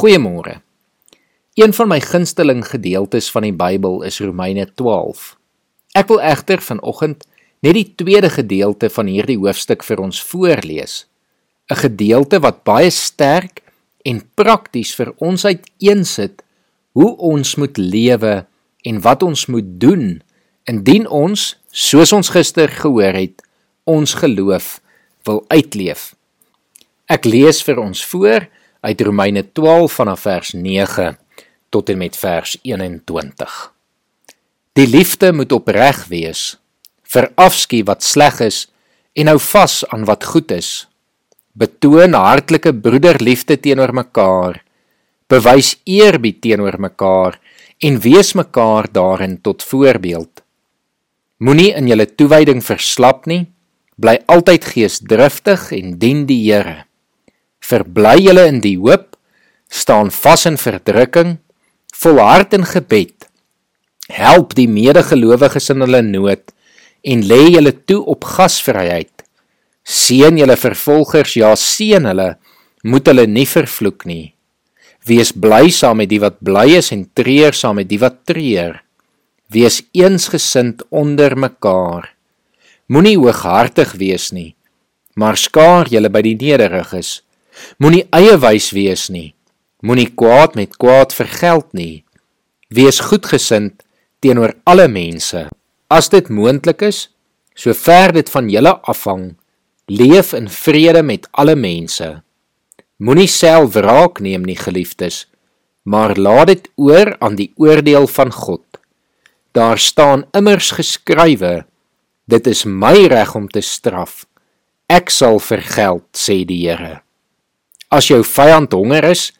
[0.00, 0.62] Goeiemôre.
[1.54, 5.34] Een van my gunsteling gedeeltes van die Bybel is Romeine 12.
[5.92, 7.26] Ek wil egter vanoggend
[7.60, 11.04] net die tweede gedeelte van hierdie hoofstuk vir ons voorlees.
[11.68, 13.60] 'n Gedeelte wat baie sterk
[14.08, 16.40] en prakties vir ons uiteensit
[16.96, 18.46] hoe ons moet lewe
[18.82, 20.22] en wat ons moet doen
[20.64, 23.42] indien ons, soos ons gister gehoor het,
[23.84, 24.80] ons geloof
[25.28, 26.14] wil uitleef.
[27.04, 28.48] Ek lees vir ons voor
[28.80, 31.18] uit Romeine 12 vanaf vers 9
[31.68, 33.72] tot en met vers 21.
[34.72, 36.58] Die liefde moet opreg wees,
[37.02, 38.64] verafskiet wat sleg is
[39.12, 40.88] en hou vas aan wat goed is.
[41.52, 44.62] Betoon hartlike broederliefde teenoor mekaar.
[45.30, 47.38] Bewys eerbied teenoor mekaar
[47.78, 50.42] en wees mekaar daarin tot voorbeeld.
[51.40, 53.46] Moenie in julle toewyding verslap nie.
[54.00, 56.89] Bly altyd geesdriftig en dien die Here.
[57.70, 59.14] Verbly julle in die hoop,
[59.70, 61.36] staan vas in verdrukking,
[61.94, 63.28] volhard in gebed.
[64.10, 66.50] Help die medegelowiges in hulle nood
[67.06, 69.12] en lê julle toe op gasvryheid.
[69.86, 72.34] Seën julle vervolgers, ja seën hulle,
[72.84, 74.32] moet hulle nie vervloek nie.
[75.08, 78.82] Wees bly saam met die wat bly is en treur saam met die wat treur.
[79.50, 82.10] Wees eensgesind onder mekaar.
[82.90, 84.54] Moenie hooghartig wees nie,
[85.14, 87.20] maar skaar julle by die nederiges.
[87.78, 89.34] Moenie eie wys wees nie.
[89.82, 92.04] Moenie kwaad met kwaad vergeld nie.
[92.68, 93.82] Wees goedgesind
[94.20, 95.48] teenoor alle mense.
[95.90, 97.08] As dit moontlik is,
[97.56, 99.32] sover dit van julle afhang,
[99.90, 102.20] leef in vrede met alle mense.
[103.00, 105.24] Moenie self wraak neem nie, geliefdes,
[105.82, 108.64] maar laat dit oor aan die oordeel van God.
[109.56, 111.64] Daar staan immers geskrywe:
[112.28, 114.26] Dit is my reg om te straf.
[114.86, 117.00] Ek sal vergeld, sê die Here.
[117.90, 119.30] As jou vyand honger is,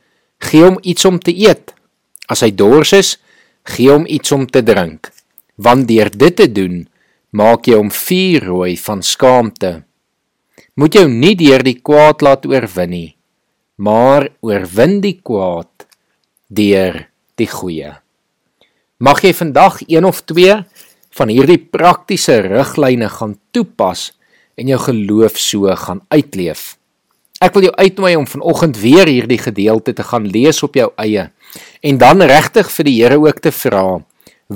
[0.42, 1.74] gee hom iets om te eet.
[2.30, 3.16] As hy dors is,
[3.66, 5.12] gee hom iets om te drink.
[5.60, 6.82] Want deur dit te doen,
[7.30, 9.82] maak jy hom vuurrooi van skaamte.
[10.74, 13.10] Moet jou nie deur die kwaad laat oorwin nie,
[13.78, 15.86] maar oorwin die kwaad
[16.48, 17.04] deur
[17.38, 17.94] die goeie.
[19.00, 20.58] Mag jy vandag een of twee
[21.16, 24.10] van hierdie praktiese riglyne gaan toepas
[24.60, 26.79] en jou geloof so gaan uitleef.
[27.40, 31.30] Ek wil jou uitnooi om vanoggend weer hierdie gedeelte te gaan lees op jou eie
[31.80, 33.84] en dan regtig vir die Here ook te vra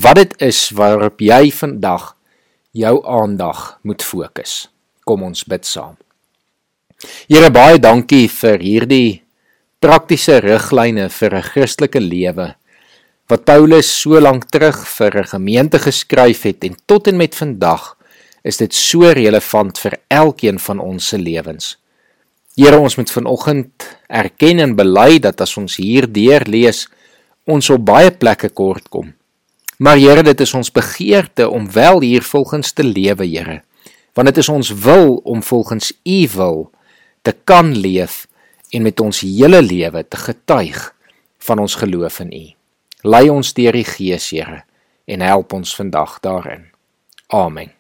[0.04, 2.10] wat dit is waarop jy vandag
[2.76, 4.68] jou aandag moet fokus.
[5.08, 5.94] Kom ons bid saam.
[7.24, 9.22] Here baie dankie vir hierdie
[9.80, 12.54] praktiese riglyne vir 'n Christelike lewe
[13.32, 17.96] wat Paulus so lank terug vir 'n gemeente geskryf het en tot en met vandag
[18.44, 21.78] is dit so relevant vir elkeen van ons se lewens.
[22.54, 26.84] Here, ons moet vanoggend erken en bely dat as ons hier deur lees,
[27.50, 29.10] ons op baie plekke kort kom.
[29.82, 33.62] Maar Here, dit is ons begeerte om wel hier volgens te lewe, Here.
[34.14, 36.70] Want dit is ons wil om volgens U wil
[37.26, 38.28] te kan leef
[38.70, 40.92] en met ons hele lewe te getuig
[41.42, 42.44] van ons geloof in U.
[43.02, 44.62] Lei ons deur die Gees, Here,
[45.10, 46.70] en help ons vandag daarin.
[47.34, 47.73] Amen.